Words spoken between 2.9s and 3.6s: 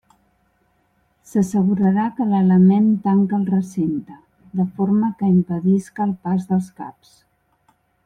tanca el